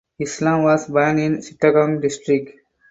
Islam 0.19 0.63
was 0.63 0.87
born 0.87 1.19
in 1.19 1.37
Chittagong 1.43 2.01
District. 2.01 2.51